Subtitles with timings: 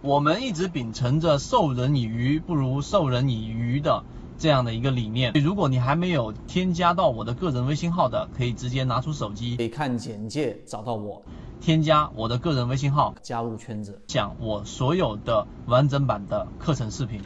[0.00, 4.04] 我们一直秉承着授人以鱼不如授人以渔的
[4.38, 5.32] 这样的一个理念。
[5.32, 11.20] 如果你还没有添加到我的个人微信号的，可以直接拿出手机，可以看简介找到我，
[11.60, 17.20] 添加我的个人微信号，加入圈子，讲我所有的完整版的课程视频。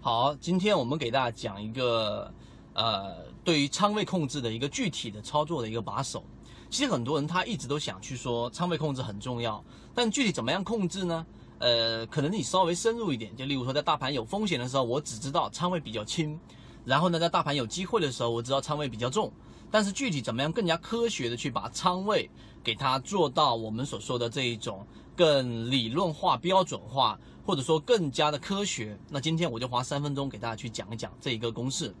[0.00, 2.32] 好，今天我们给大家讲一个，
[2.72, 6.22] 呃，对于仓位控制的一个具体的操作的一个把手。
[6.68, 9.64] 其实很多人他一直都想去说仓位控制很重要，
[9.94, 11.26] 但具体怎么样控制呢？
[11.58, 16.38] 呃，可能你稍微深入一点，就例如说在大盘有风险的时候，我只知道仓位比较轻，
[16.84, 19.32] 然后呢，在大盘有机会的时候，我知道仓位比较重。
[19.70, 22.30] 但是具体怎么样更加科学的去把仓位
[22.62, 24.86] 给它做到我们所说的这一种
[25.16, 31.94] 更理论化、标准化，或者说更加的科学，那今天我就花三分钟给大家去讲一讲这一个公式。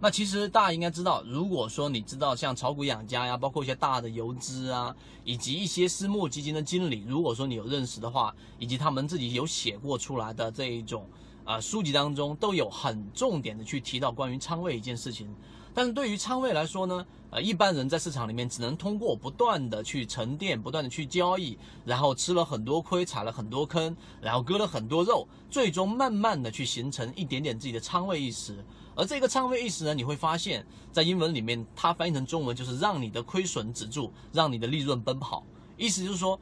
[0.00, 4.94] 那其实大家应该知道，如果说你知道像炒股养家呀，包括一些大的游资啊，
[5.24, 11.04] 以及一些私募基金的经理，如果说你有认识的话，以及他们自己有写过出来的这一种
[11.44, 15.28] 啊书籍当中，都有很重点的去提到关于仓位一件事情。
[15.74, 28.64] 但是对于仓位来说呢，呃，一般人在市场里面只能通过不断的去沉淀，不断的去交易，然后吃了很多亏，踩了很多坑，然后割了很多肉，最终慢慢的去形成一点点自己的仓位意识。
[28.98, 35.46] 而这个仓位意识呢，你会发现在英文里面，它翻译成中文就是让你的亏损止住，让你的利润奔跑。
[35.76, 36.36] 意思就是说，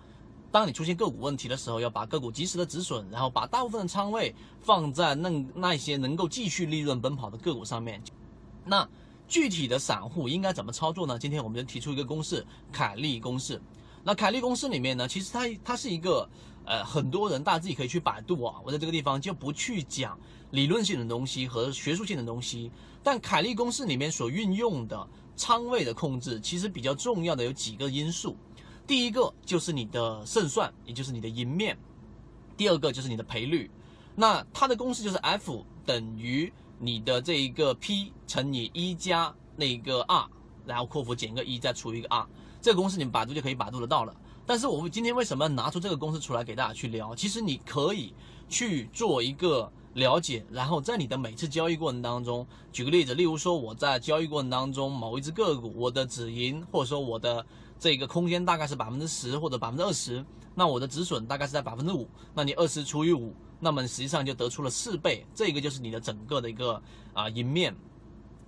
[0.51, 8.03] 当你出现个股问题的时候，要把个股及时的止损，然后把大部分的仓位放在那那些能够继续利润奔跑的个股上面。
[8.65, 8.89] 那
[9.29, 11.19] 具体的散户应该怎么操作呢？
[11.19, 13.61] 今天我们就提出一个公式——凯利公式。
[14.03, 16.27] 那凯利公式里面呢，其实它它是一个
[16.67, 18.57] 呃，很多人大家自己可以去百度啊。
[18.65, 20.19] 我在这个地方就不去讲。
[20.53, 22.71] 理论性的东西和学术性的东西，
[23.03, 28.37] 但凯利公式里面所运用的仓位的控制，其实比较重要的有几个因素。
[28.87, 31.75] 第一个就是你的胜算，也就是你的赢面；
[32.57, 33.69] 第二个就是你的赔率。
[34.15, 40.29] 那它的公式就是 F 等于你的这一个 P 乘以一加那个 R，
[40.65, 42.25] 然后括弧减个一再除一个 R。
[42.63, 44.15] 这个公式你们百度就可以百度得到了。
[44.47, 47.15] 但是我们今天为什么要拿出这个公式出来给大家去聊？
[47.15, 48.15] 其实你可以
[48.49, 49.71] 去做一个。
[49.97, 57.47] 了解，然后在你的每次交易过程当中，举个例子，例如说我在交易过程当中某一只个股，我的止盈或者说我的
[57.79, 60.23] 这个空间大概是百分之十或者百分之二十，
[60.55, 66.83] 那我的止损大概是在百分之五，那你二十除以五，那么实际上就得出了四倍，这个就是你的整个的一个
[67.15, 67.75] 啊赢面。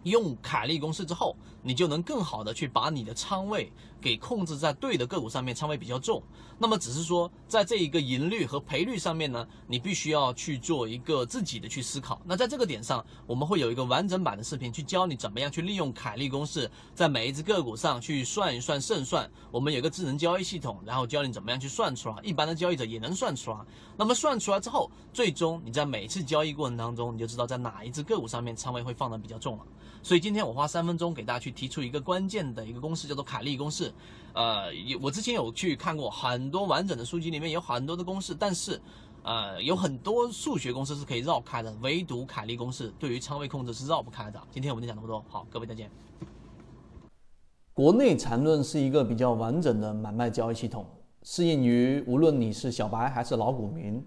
[0.04, 6.22] 用凯利公式之后，你就能更好的去把你的仓位给控制在对的个股上面，仓位比较重。
[6.58, 12.20] 那么只是说，在这一个盈率和赔率上面呢，你必须要去做一个自己的去思考。
[12.24, 19.28] 那在这个点上，我们会有一个完整版的视频去教你怎么样去利用凯利公式，在每一只个股上去算一算胜算。
[19.50, 23.58] 我们有个智能交易系统，然后教你怎么样去算出来，一般的交易者也能算出来。
[23.96, 29.64] 那么算出来之后，最终你在每次交易过程当中，你就知道在哪一只个股上面仓位会放的比较重了。
[30.02, 33.92] 所以今天我花三分钟给大家去提出一个关键的一个公式，叫做凯利公式。
[34.32, 34.66] 呃，
[35.02, 38.80] 我之前有去看过很多完整的书籍，里面有很多的公式，但是，
[39.22, 44.40] 呃，有很多数学公式是可以绕开的，唯独凯利公式对于仓位控制是绕不开的。
[44.50, 45.90] 今天我们就讲这么多，好，各位再见。
[47.74, 50.86] 国内缠论是一个比较完整的买卖交易系统，
[51.22, 54.06] 适应于无论你是小白还是老股民。